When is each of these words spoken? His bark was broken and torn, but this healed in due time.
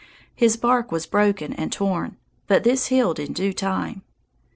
His 0.33 0.57
bark 0.57 0.91
was 0.91 1.05
broken 1.05 1.53
and 1.53 1.71
torn, 1.71 2.17
but 2.47 2.63
this 2.63 2.87
healed 2.87 3.19
in 3.19 3.33
due 3.33 3.53
time. 3.53 4.01